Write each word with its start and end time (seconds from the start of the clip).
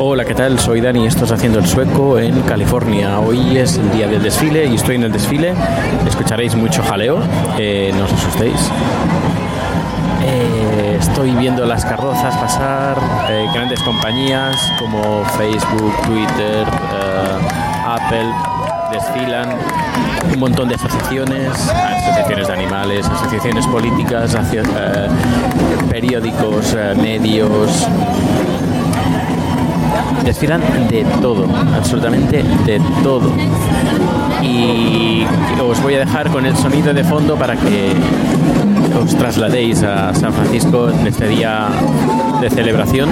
Hola, 0.00 0.24
¿qué 0.24 0.34
tal? 0.34 0.58
Soy 0.58 0.80
Dani, 0.80 1.06
esto 1.06 1.24
es 1.24 1.30
Haciendo 1.30 1.60
el 1.60 1.66
Sueco 1.66 2.18
en 2.18 2.40
California. 2.42 3.20
Hoy 3.20 3.56
es 3.56 3.78
el 3.78 3.92
día 3.92 4.08
del 4.08 4.24
desfile 4.24 4.66
y 4.66 4.74
estoy 4.74 4.96
en 4.96 5.04
el 5.04 5.12
desfile. 5.12 5.54
Escucharéis 6.04 6.56
mucho 6.56 6.82
jaleo, 6.82 7.20
eh, 7.58 7.92
no 7.96 8.04
os 8.04 8.12
asustéis. 8.12 8.56
Eh, 10.26 10.96
estoy 10.98 11.30
viendo 11.36 11.64
las 11.64 11.84
carrozas 11.84 12.36
pasar, 12.36 12.98
eh, 13.30 13.46
grandes 13.54 13.80
compañías 13.82 14.56
como 14.80 15.24
Facebook, 15.38 15.94
Twitter, 16.06 16.66
Apple, 17.86 18.32
desfilan, 18.90 19.50
un 20.32 20.40
montón 20.40 20.68
de 20.68 20.74
asociaciones, 20.74 21.50
asociaciones 21.70 22.48
de 22.48 22.52
animales, 22.52 23.06
asociaciones 23.06 23.64
políticas, 23.68 24.36
periódicos, 25.88 26.74
medios, 26.96 27.86
desfilan 30.24 30.60
de 30.88 31.04
todo, 31.20 31.46
absolutamente 31.74 32.42
de 32.66 32.80
todo. 33.02 33.30
Y 34.42 35.24
os 35.62 35.82
voy 35.82 35.94
a 35.94 36.00
dejar 36.00 36.30
con 36.30 36.46
el 36.46 36.56
sonido 36.56 36.92
de 36.92 37.04
fondo 37.04 37.36
para 37.36 37.56
que 37.56 37.92
os 39.02 39.14
trasladéis 39.16 39.82
a 39.82 40.14
San 40.14 40.32
Francisco 40.32 40.90
en 40.90 41.06
este 41.06 41.28
día 41.28 41.68
de 42.40 42.50
celebración. 42.50 43.10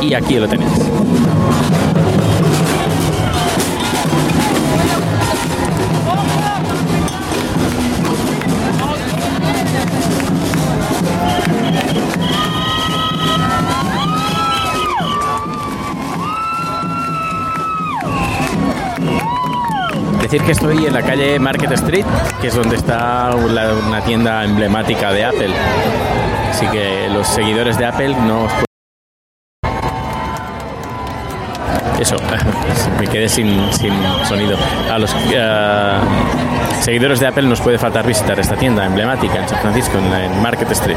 Y 0.00 0.14
aquí 0.14 0.38
lo 0.38 0.48
tenéis. 0.48 0.72
Decir 20.30 20.46
que 20.46 20.52
estoy 20.52 20.86
en 20.86 20.92
la 20.94 21.02
calle 21.02 21.40
Market 21.40 21.72
Street, 21.72 22.04
que 22.40 22.46
es 22.48 22.54
donde 22.54 22.76
está 22.76 23.30
la- 23.34 23.74
una 23.74 24.00
tienda 24.02 24.44
emblemática 24.44 25.10
de 25.12 25.24
Apple. 25.24 25.50
Así 26.50 26.66
que 26.68 27.08
los 27.12 27.26
seguidores 27.26 27.76
de 27.78 27.86
Apple 27.86 28.14
no 28.26 28.44
os 28.44 28.52
Eso, 31.98 32.14
me 33.00 33.08
quedé 33.08 33.28
sin, 33.28 33.60
sin 33.72 33.92
sonido. 34.24 34.56
A 34.90 34.98
los 35.00 35.12
eh, 35.34 35.98
seguidores 36.80 37.18
de 37.18 37.26
Apple 37.26 37.42
nos 37.48 37.60
puede 37.60 37.76
faltar 37.78 38.06
visitar 38.06 38.38
esta 38.38 38.54
tienda 38.54 38.86
emblemática 38.86 39.34
en 39.34 39.48
San 39.48 39.58
Francisco, 39.58 39.98
en, 39.98 40.12
en 40.14 40.42
Market 40.42 40.70
Street. 40.70 40.96